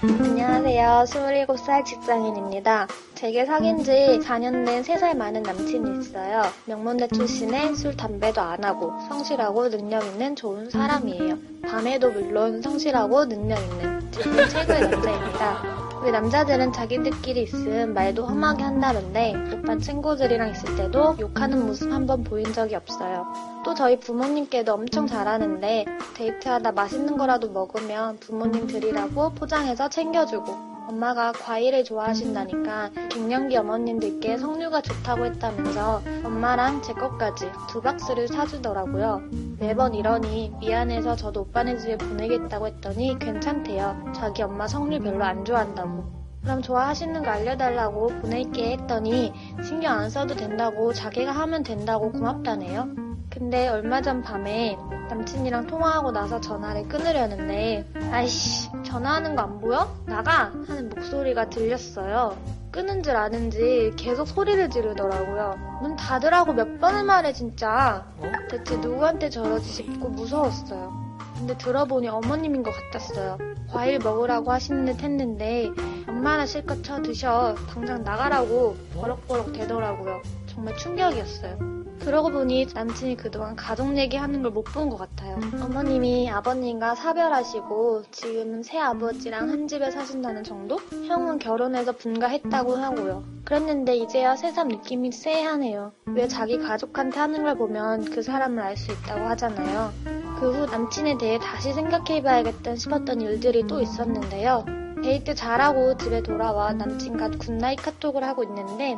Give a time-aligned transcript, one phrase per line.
[0.00, 1.04] 안녕하세요.
[1.08, 2.86] 27살 직장인입니다.
[3.16, 3.90] 제게 사귄 지
[4.22, 6.42] 4년 된 3살 많은 남친이 있어요.
[6.66, 11.36] 명문대 출신에 술, 담배도 안 하고 성실하고 능력 있는 좋은 사람이에요.
[11.62, 15.87] 밤에도 물론 성실하고 능력 있는 지금 최고의 남자입니다.
[16.00, 22.24] 우리 남자들은 자기들끼리 있음 말도 험하게 한다는데 오빠 친구들이랑 있을 때도 욕하는 모습 한 번
[22.24, 23.26] 보인 적이 없어요.
[23.64, 25.84] 또 저희 부모님께도 엄청 잘하는데
[26.14, 35.26] 데이트하다 맛있는 거라도 먹으면 부모님 드리라고 포장해서 챙겨주고 엄마가 과일을 좋아하신다니까 갱년기 어머님들께 석류가 좋다고
[35.26, 39.20] 했다면서 엄마랑 제 것까지 두 박스를 사주더라고요.
[39.58, 44.12] 매번 이러니 미안해서 저도 오빠네 집에 보내겠다고 했더니 괜찮대요.
[44.14, 46.04] 자기 엄마 석류 별로 안 좋아한다고.
[46.42, 52.88] 그럼 좋아하시는 거 알려달라고 보낼게 했더니 신경 안 써도 된다고 자기가 하면 된다고 고맙다네요.
[53.28, 54.78] 근데 얼마 전 밤에
[55.08, 59.94] 남친이랑 통화하고 나서 전화를 끊으려는데 아이씨 전화하는 거 안 보여?
[60.06, 60.52] 나가!
[60.66, 62.36] 하는 목소리가 들렸어요.
[62.70, 65.56] 끊은 줄 아는지 계속 소리를 지르더라고요.
[65.80, 68.04] 문 닫으라고 몇 번을 말해 진짜.
[68.50, 70.92] 대체 누구한테 저러지 싶고 무서웠어요.
[71.38, 73.38] 근데 들어보니 어머님인 것 같았어요.
[73.70, 75.70] 과일 먹으라고 하시는 듯 했는데
[76.08, 77.54] 엄마나 실컷 쳐 드셔.
[77.72, 80.20] 당장 나가라고 버럭버럭 대더라고요.
[80.46, 81.77] 정말 충격이었어요.
[82.00, 85.38] 그러고 보니 남친이 그동안 가족 얘기하는 걸 못 본 것 같아요.
[85.62, 90.76] 어머님이 아버님과 사별하시고 지금은 새 아버지랑 한 집에 사신다는 정도?
[91.06, 93.24] 형은 결혼해서 분가했다고 하고요.
[93.44, 95.92] 그랬는데 이제야 새삼 느낌이 쎄하네요.
[96.06, 99.92] 왜 자기 가족한테 하는 걸 보면 그 사람을 알 수 있다고 하잖아요.
[100.40, 104.64] 그 후 남친에 대해 다시 생각해봐야겠다 싶었던 일들이 또 있었는데요.
[105.02, 108.96] 데이트 잘하고 집에 돌아와 남친과 good night 카톡을 하고 있는데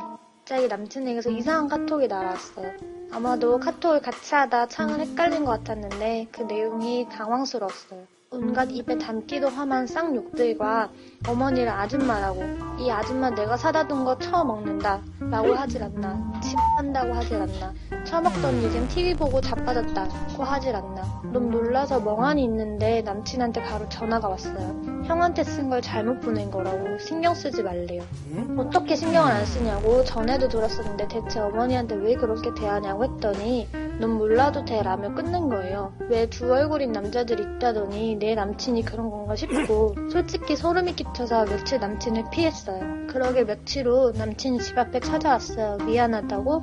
[0.51, 2.73] 갑자기 남친에게서 이상한 카톡이 날아왔어요.
[3.13, 8.01] 아마도 카톡을 같이 하다 창을 헷갈린 것 같았는데 그 내용이 당황스러웠어요.
[8.33, 10.91] 온갖 입에 담기도 험한 쌍욕들과
[11.29, 12.43] 어머니를 아줌마라고
[12.81, 15.01] 이 아줌마 내가 사다 둔 거 처음 먹는다.
[15.21, 17.73] 라고 하질 않나 침한다고 하질 않나
[18.05, 24.81] 처먹던 이젠 TV 보고 자빠졌다고 하질 않나 너무 놀라서 멍하니 있는데 남친한테 바로 전화가 왔어요
[25.05, 28.03] 형한테 쓴 걸 잘못 보낸 거라고 신경 쓰지 말래요
[28.57, 33.69] 어떻게 신경을 안 쓰냐고 전에도 들었었는데 대체 어머니한테 왜 그렇게 대하냐고 했더니
[34.01, 35.93] 넌 몰라도 돼 라며 끊는 거예요.
[36.09, 42.25] 왜 두 얼굴인 남자들이 있다더니 내 남친이 그런 건가 싶고 솔직히 소름이 끼쳐서 며칠 남친을
[42.31, 42.81] 피했어요.
[43.09, 45.79] 그러게 며칠 후 남친이 집 앞에 찾아왔어요.
[45.85, 46.63] 미안하다고?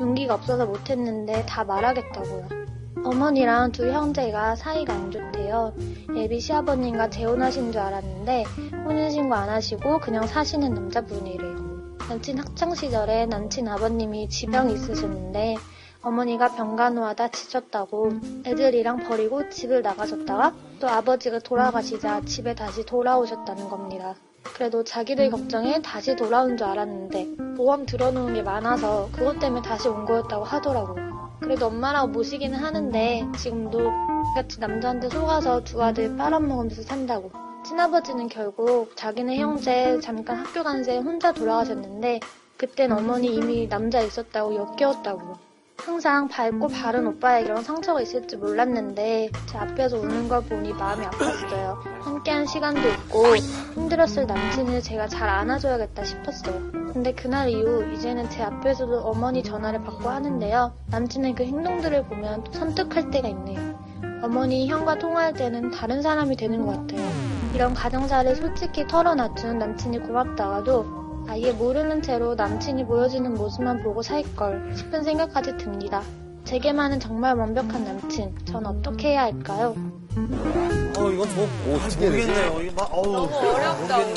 [0.00, 2.66] 용기가 없어서 못했는데 다 말하겠다고요.
[3.04, 5.72] 어머니랑 두 형제가 사이가 안 좋대요.
[6.16, 8.44] 예비 시아버님과 재혼하신 줄 알았는데
[8.84, 11.66] 혼인신고 안 하시고 그냥 사시는 남자분이래요.
[12.08, 15.56] 남친 학창시절에 남친 아버님이 지병이 있으셨는데
[16.02, 18.12] 어머니가 병간호하다 지쳤다고
[18.44, 24.14] 애들이랑 버리고 집을 나가셨다가 또 아버지가 돌아가시자 집에 다시 돌아오셨다는 겁니다.
[24.54, 30.04] 그래도 자기들 걱정에 다시 돌아온 줄 알았는데 보험 들어놓은 게 많아서 그것 때문에 다시 온
[30.04, 31.06] 거였다고 하더라고요.
[31.40, 33.90] 그래도 엄마라고 모시기는 하는데 지금도
[34.34, 37.30] 같이 남자한테 속아서 두 아들 빨아먹으면서 산다고.
[37.64, 42.20] 친아버지는 결국 자기네 형제 잠깐 학교 간 새 혼자 돌아가셨는데
[42.56, 45.34] 그땐 어머니 이미 남자 있었다고 역겨웠다고.
[45.78, 51.95] 항상 밝고 바른 오빠에게랑 상처가 있을 줄 몰랐는데 제 앞에서 우는 걸 보니 마음이 아팠어요.
[52.26, 53.36] 함께한 시간도 있고
[53.74, 56.72] 힘들었을 남친을 제가 잘 안아줘야겠다 싶었어요.
[56.92, 60.72] 근데 그날 이후 이제는 제 앞에서도 어머니 전화를 받고 하는데요.
[60.90, 63.78] 남친의 그 행동들을 보면 또 선택할 때가 있네요.
[64.22, 67.08] 어머니 형과 통화할 때는 다른 사람이 되는 것 같아요.
[67.54, 75.04] 이런 가정사를 솔직히 털어놔준 남친이 고맙다가도 아예 모르는 채로 남친이 보여주는 모습만 보고 살걸 싶은
[75.04, 76.02] 생각까지 듭니다.
[76.44, 78.36] 제게만은 정말 완벽한 남친.
[78.44, 79.74] 전 어떻게 해야 할까요?
[80.16, 82.60] 어, 이건 뭐, 뭐 모르겠네요.
[82.62, 83.12] 이거 막, 어우.
[83.12, 84.14] 너무 어렵다, 오늘.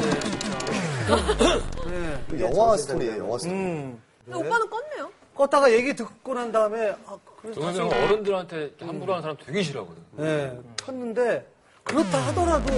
[2.31, 2.39] 네.
[2.39, 3.53] 영화 스토리예요, 영화 스토리.
[3.59, 4.01] 음.
[4.23, 5.09] 근데 오빠는 껐네요.
[5.35, 10.01] 껐다가 얘기 듣고 난 다음에, 아, 그래서 저는 다시, 어른들한테 함부로 하는 사람 되게 싫어하거든.
[10.13, 11.45] 네, 켰는데,
[11.83, 12.73] 그렇다 하더라도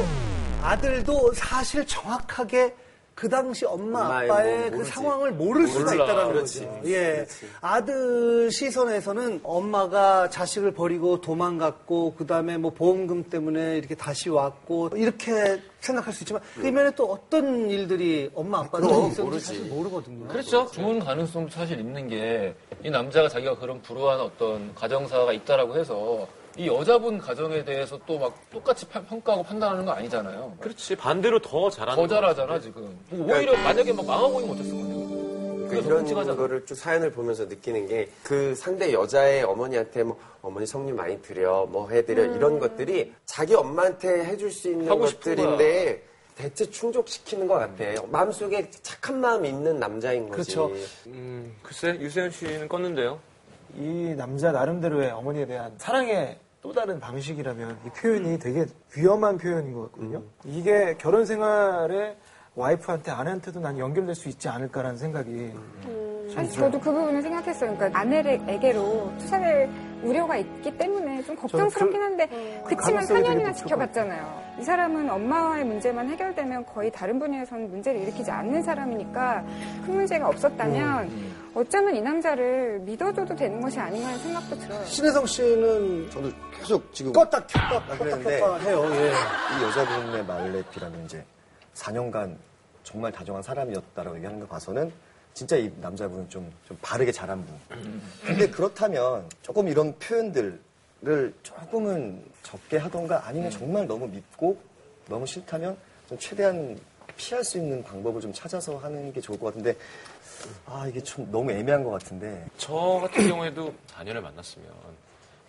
[0.63, 2.75] 아들도 사실 정확하게
[3.13, 4.85] 그 당시 엄마 아빠의 뭐 그.
[4.85, 6.03] 상황을 모를 수가 몰라.
[6.05, 6.65] 있다는 그렇지.
[6.65, 6.81] 거죠.
[6.85, 7.13] 예.
[7.13, 7.45] 그렇지.
[7.61, 16.13] 아들 시선에서는 엄마가 자식을 버리고 도망갔고 그다음에 뭐 보험금 때문에 이렇게 다시 왔고 이렇게 생각할
[16.13, 19.45] 수 있지만 그 이면에 또 어떤 일들이 엄마 그럼, 있었는지 모르지.
[19.45, 20.27] 사실 모르거든요.
[20.27, 20.65] 그렇죠.
[20.71, 26.27] 좋은 가능성도 사실 있는 게 이 남자가 자기가 그런 불우한 어떤 가정사가 있다라고 해서
[26.57, 30.57] 이 여자분 가정에 대해서 또 막 똑같이 파- 평가하고 판단하는 거 아니잖아요.
[30.59, 32.97] 그렇지 반대로 더 잘하는 더거 잘하잖아 지금.
[33.09, 34.95] 뭐 오히려 만약에 막 망하고 있으면 어땠을 건데.
[35.01, 36.35] 그 그래서 이런 끔찍하잖아.
[36.37, 41.65] 거를 쭉 사연을 보면서 느끼는 게 그 상대 여자의 어머니한테 뭐 어머니 성님 많이 드려
[41.65, 46.03] 뭐 해드려 이런 것들이 자기 엄마한테 해줄 수 있는 것들인데
[46.35, 47.83] 대체 충족시키는 것 같아.
[48.09, 50.55] 마음속에 착한 마음이 있는 남자인 거지.
[50.55, 50.71] 그렇죠.
[51.07, 53.17] 음, 글쎄, 유세현 씨는 껐는데요.
[53.75, 58.65] 이 남자 나름대로의 어머니에 대한 사랑의 또 다른 방식이라면 이 표현이 되게
[58.95, 60.21] 위험한 표현인 것 같거든요.
[60.45, 62.15] 이게 결혼 생활에
[62.55, 65.53] 와이프한테 아내한테도 난 연결될 수 있지 않을까라는 생각이
[66.33, 67.75] 사실 저도 그 부분을 생각했어요.
[67.75, 69.69] 그러니까 아내에게로 투사를
[70.03, 72.27] 우려가 있기 때문에 좀 걱정스럽긴 한데
[72.67, 74.41] 그치만 가능성이 되게 4년이나 높을 지켜봤잖아요.
[74.59, 79.45] 이 사람은 엄마와의 문제만 해결되면 거의 다른 분야에서는 문제를 일으키지 않는 사람이니까
[79.85, 84.85] 큰 문제가 없었다면 어쩌면 이 남자를 믿어줘도 되는 것이 아닌가 하는 생각도 들어요.
[84.85, 88.85] 신혜성 씨는 저도 계속 지금 껐다 켰다 껐다 그랬는데 켰다 해요.
[88.91, 89.11] 예.
[89.11, 91.23] 이 여자분의 말레피라는 이제
[91.73, 92.35] 4년간
[92.83, 94.91] 정말 다정한 사람이었다라고 얘기하는 거 봐서는
[95.33, 97.55] 진짜 이 남자분은 좀, 좀 바르게 자란 분.
[98.25, 104.59] 근데 그렇다면 조금 이런 표현들을 조금은 적게 하던가 아니면 정말 너무 믿고
[105.07, 105.77] 너무 싫다면
[106.09, 106.79] 좀 최대한
[107.17, 109.75] 피할 수 있는 방법을 좀 찾아서 하는 게 좋을 것 같은데
[110.65, 114.67] 아 이게 좀 너무 애매한 것 같은데 저 같은 경우에도 4년을 만났으면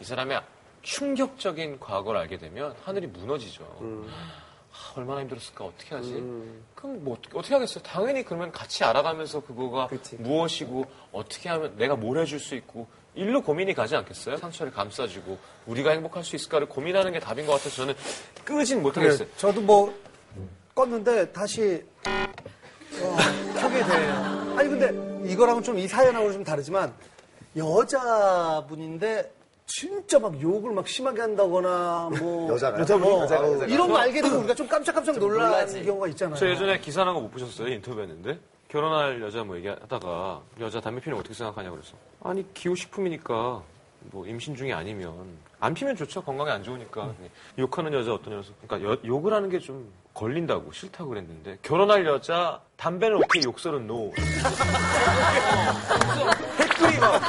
[0.00, 0.40] 이 사람의
[0.82, 3.64] 충격적인 과거를 알게 되면 하늘이 무너지죠.
[4.73, 6.13] 아, 얼마나 힘들었을까 어떻게 하지?
[6.75, 7.83] 그럼 뭐 어떻게, 어떻게 하겠어요?
[7.83, 9.89] 당연히 그러면 같이 알아가면서 그거가
[10.19, 14.39] 무엇이고 어떻게 하면 내가 뭘 해줄 수 있고 일로 고민이 가지 않겠어요?
[14.39, 15.37] 상처를 감싸주고
[15.67, 17.95] 우리가 행복할 수 있을까를 고민하는 게 답인 것 같아서 저는
[18.45, 19.27] 끄진 못하겠어요.
[19.29, 19.95] 그래, 저도 뭐
[20.75, 23.17] 껐는데 다시 어,
[23.61, 24.55] 켜게 돼요.
[24.57, 26.95] 아니 근데 이거랑은 좀 이 사연하고는 좀 다르지만
[27.55, 29.31] 여자분인데
[29.77, 32.81] 진짜 막 욕을 막 심하게 한다거나 뭐 여자가요?
[32.83, 33.65] 여자분 어, 여자가, 여자가.
[33.73, 35.85] 이런 거 알게 되면 우리가 좀 깜짝깜짝 놀라는.
[35.85, 36.37] 경우가 있잖아요.
[36.37, 37.69] 저 예전에 기사 난 거 못 보셨어요?
[37.69, 38.39] 인터뷰했는데
[38.69, 43.63] 결혼할 여자 뭐 얘기하다가 여자 담배 피는 거 어떻게 생각하냐고 그래서 아니 기호식품이니까
[44.11, 45.13] 뭐 임신 중이 아니면
[45.61, 47.29] 안 피면 좋죠 건강에 안 좋으니까 음.
[47.59, 52.61] 욕하는 여자 어떤 여자 그러니까 여- 욕을 하는 게 좀 걸린다고 싫다고 그랬는데 결혼할 여자
[52.77, 54.12] 담배는 오케이 욕설은 no
[56.59, 57.23] 댓글이 막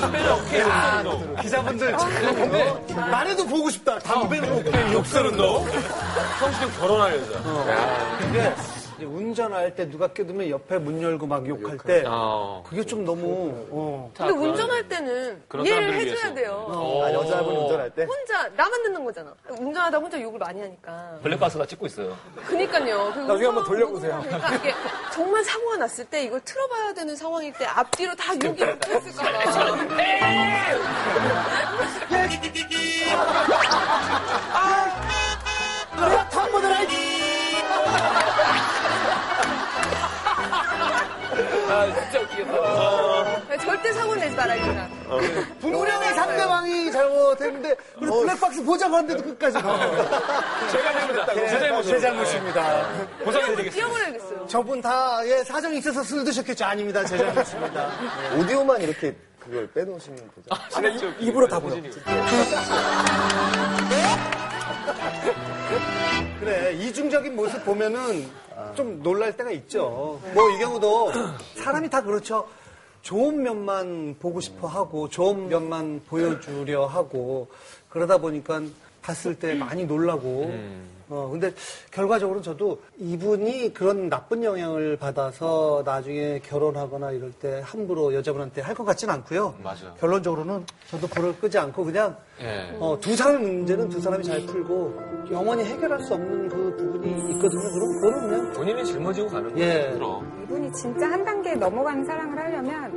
[0.00, 1.02] 담배는 오케이 욕설은.
[1.02, 3.98] no 기자분들 참 나래도 보고 싶다.
[4.00, 5.64] 담배는 오케이, 욕설은 no.
[6.40, 7.40] 성시경 결혼할 여자
[8.18, 8.54] 근데
[9.04, 13.66] 이제 운전할 때 누가 껴두면 옆에 문 열고 막 욕할 때 아, 그게 좀 너무
[13.70, 14.10] 어.
[14.16, 16.34] 근데 운전할 때는 그런 이해를 사람들을 해줘야 위해서.
[16.34, 17.02] 돼요.
[17.04, 19.34] 아, 여자분 운전할 때 혼자 나만 듣는 거잖아.
[19.50, 21.18] 운전하다 혼자 욕을 많이 하니까.
[21.22, 22.16] 블랙박스가 찍고 있어요.
[22.46, 23.12] 그니까요.
[23.14, 24.22] 그 나중에 한번 돌려보세요.
[24.24, 24.72] 그러니까 이게
[25.12, 29.84] 정말 사고가 났을 때 이걸 틀어봐야 되는 상황일 때 앞뒤로 다 욕이 붙어있을까봐.
[41.74, 43.58] 아, 진짜 웃기겠다.
[43.58, 44.88] 절대 사고 내지 말아야겠다.
[45.60, 49.90] 분명히 상대방이 잘못했는데 그리고 블랙박스 보자고 하는데도 끝까지 가.
[50.70, 52.86] 제가 잘못했다 제 잘못 제 잘못입니다.
[53.24, 54.46] 보상해드리겠습니다 뛰어버려야겠어요.
[54.46, 56.64] 저분 다 예, 사정이 있어서 술 드셨겠죠?
[56.64, 57.04] 아닙니다.
[57.04, 57.90] 제 잘못입니다.
[58.38, 60.30] 오디오만 이렇게 그걸 빼놓으시면
[60.80, 61.12] 되죠.
[61.18, 61.74] 입으로 다 보여.
[66.44, 68.28] 그래 이중적인 모습 보면은
[68.76, 70.20] 좀 놀랄 때가 있죠.
[70.34, 71.12] 뭐 이 경우도
[71.56, 72.46] 사람이 다 그렇죠.
[73.02, 77.48] 좋은 면만 보고 싶어 하고 좋은 면만 보여주려 하고
[77.88, 78.62] 그러다 보니까
[79.02, 80.52] 봤을 때 많이 놀라고.
[81.14, 81.52] 어 근데
[81.92, 88.84] 결과적으로 저도 이분이 그런 나쁜 영향을 받아서 나중에 결혼하거나 이럴 때 함부로 여자분한테 할 것
[88.84, 89.54] 같지는 않고요.
[89.62, 89.94] 맞아요.
[90.00, 92.76] 결론적으로는 저도 불을 끄지 않고 그냥 예.
[92.80, 94.98] 어, 두 사람의 문제는 두 사람이 잘 풀고
[95.30, 97.62] 영원히 해결할 수 없는 그 부분이 있거든요.
[97.72, 99.64] 그럼 그거는 그냥 본인이 짊어지고 가는 거예요.
[99.68, 99.90] 예.
[99.92, 100.42] 그럼.
[100.42, 102.93] 이분이 진짜 한 단계 넘어가는 사랑을 하려면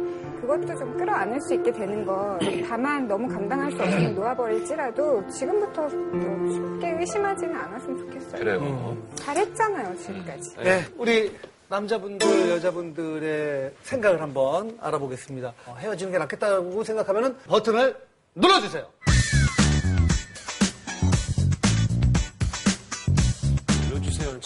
[0.48, 2.40] 그것도 좀 끌어안을 수 있게 되는 거.
[2.68, 6.50] 다만 너무 감당할 수 없으면 놓아버릴지라도 지금부터 좀
[6.80, 8.40] 쉽게 의심하지는 않았으면 좋겠어요.
[8.40, 8.98] 그래요.
[9.16, 10.56] 잘했잖아요, 지금까지.
[10.64, 11.36] 네, 우리
[11.68, 15.54] 남자분들, 여자분들의 생각을 한번 알아보겠습니다.
[15.66, 17.98] 어, 헤어지는 게 낫겠다고 생각하면 버튼을
[18.36, 18.86] 눌러주세요.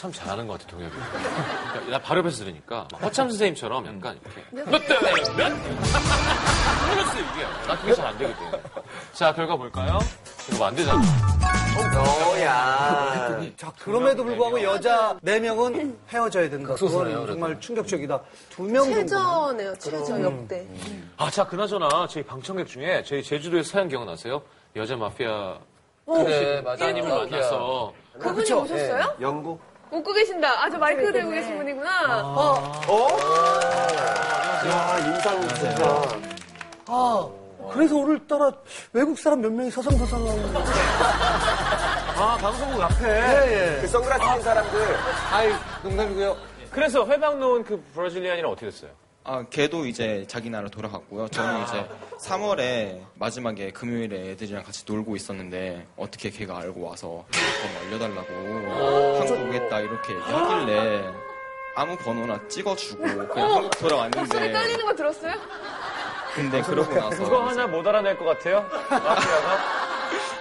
[0.01, 0.91] 참 잘하는 것 같아, 동엽이.
[0.95, 4.99] 그러니까 나 바로 옆에서 들으니까 허참 선생님처럼 약간 이렇게 몇 대,
[5.37, 5.49] 몇?
[6.89, 7.67] 눌렀어요, 이게.
[7.67, 8.59] 나 그게 잘 안 되거든.
[9.13, 9.99] 자, 결과 볼까요?
[10.49, 10.99] 이거 뭐안 되잖아.
[11.93, 13.41] 너야.
[13.55, 16.73] 자, 그럼에도 불구하고 여자 네명은 헤어져야 된다.
[16.73, 17.27] 그건.
[17.27, 18.19] 정말 충격적이다.
[18.49, 18.99] 두 명 정도.
[19.01, 20.67] 최저네요, 최저 역대.
[21.17, 24.41] 아, 자, 그나저나 저희 방청객 중에 저희 제주도에 사연 기억나세요?
[24.75, 25.59] 여자 마피아
[26.07, 26.85] 그래, 맞아.
[26.87, 29.15] 따님을 만나서 그분이 오셨어요?
[29.21, 29.61] 영국?
[29.91, 30.63] 웃고 계신다.
[30.63, 32.21] 아, 저 마이크 들고 계신 분이구나.
[32.23, 32.81] 어,
[34.67, 36.03] 야, 인상 진짜.
[36.87, 37.27] 아,
[37.71, 38.51] 그래서 오늘따라
[38.93, 40.55] 외국 사람 몇 명이 서성서성한.
[42.17, 43.05] 아, 방송국 앞에.
[43.05, 43.81] 예, 예.
[43.81, 44.97] 그 선글라스 낀 사람들
[45.31, 45.51] 아이,
[45.83, 46.37] 농담이고요.
[46.71, 48.91] 그래서 회방 놓은 그 브라질리안이는 어떻게 됐어요?
[49.23, 51.27] 아, 걔도 이제 자기 나라 돌아갔고요.
[51.27, 51.87] 저는 이제
[52.25, 59.79] 3월에 마지막에 금요일에 애들이랑 같이 놀고 있었는데 어떻게 걔가 알고 와서 핸드폰 알려달라고 한국 오겠다
[59.81, 61.13] 이렇게 얘기하길래
[61.75, 65.33] 아무 번호나 찍어주고 그냥 한국 목소리 돌아왔는데 떨리는 거 들었어요?
[66.33, 68.61] 근데 그러고 나서 그거 하나 못 알아낼 것 같아요?
[68.89, 69.57] 마피아가?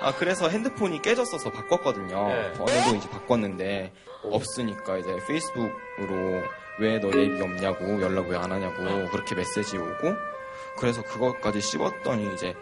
[0.02, 2.28] 아 그래서 핸드폰이 깨졌어서 바꿨거든요.
[2.28, 2.52] 네.
[2.52, 6.42] 번호도 이제 바꿨는데 없으니까 이제 페이스북으로
[6.80, 10.14] 왜너 얘기 없냐고 연락 왜 안 하냐고 그렇게 메시지 오고
[10.78, 12.54] 그래서 그것까지 씹었더니 이제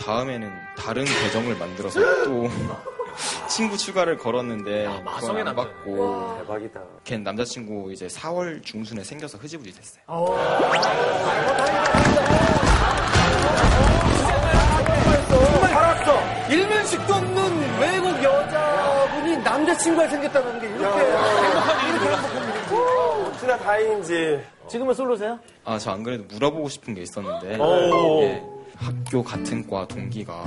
[0.00, 2.48] 다음에는 다른 계정을 만들어서 또
[3.48, 5.54] 친구 추가를 걸었는데 그건 마성의 안.
[5.54, 6.80] 받고 대박이다.
[7.04, 10.02] 걔 남자친구 이제 4월 중순에 생겨서 흐지부지 됐어요.
[19.64, 23.28] 남자친구가 생겼다는 게 이렇게 행복한 일이 몰랐어.
[23.28, 24.40] 어찌나 다행인지.
[24.68, 25.38] 지금은 솔로세요?
[25.64, 28.22] 아, 저 안 그래도 물어보고 싶은 게 있었는데, 오.
[28.22, 28.42] 예,
[28.76, 30.44] 학교 같은 과 동기가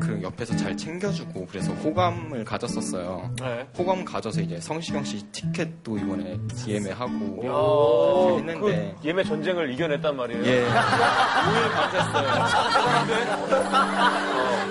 [0.00, 3.34] 그 옆에서 잘 챙겨주고 그래서 호감을 가졌었어요.
[3.40, 3.66] 네.
[3.76, 9.72] 호감 가져서 이제 성시경 씨 티켓도 이번에 DM에 하고 어, 이렇게 했는데, 그 예매 전쟁을
[9.72, 10.44] 이겨냈단 말이에요.
[10.44, 13.48] 예, 5일 밤샜어요.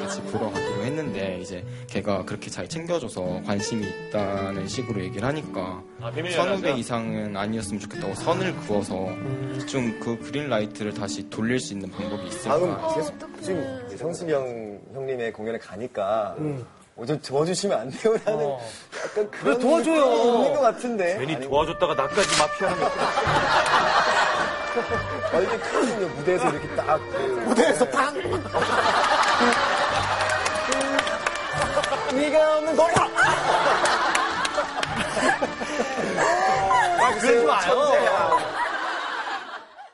[0.08, 6.12] 같이 보러 가기로 했는데 이제 걔가 그렇게 잘 챙겨줘서 관심이 있다는 식으로 얘기를 하니까 아,
[6.12, 6.74] 선후배?
[6.78, 9.08] 이상은 아니었으면 좋겠다고 선을 그어서
[9.68, 12.94] 좀그 그린라이트를 다시 돌릴 수 있는 방법이 있을까?
[12.96, 16.36] 계속 지금 성수경 형님의 공연에 가니까
[16.96, 18.18] 어, 좀 도와주시면 안 돼요?
[18.26, 18.50] 라는
[19.04, 20.06] 약간 그런 도와줘요.
[20.08, 21.18] 느낌이 있는 것 같은데.
[21.20, 22.84] 괜히 아니, 도와줬다가 나까지 마피아는
[25.34, 26.08] 아, 이게 크거든요.
[26.16, 26.98] 무대에서 이렇게 딱.
[27.12, 28.14] 그, 무대에서 팡!
[32.16, 32.94] 네가 없는 거야!
[37.20, 37.92] 그러지 마요.